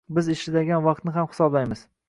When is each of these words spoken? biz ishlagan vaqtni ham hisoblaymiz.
biz 0.19 0.29
ishlagan 0.35 0.83
vaqtni 0.87 1.15
ham 1.19 1.31
hisoblaymiz. 1.35 1.89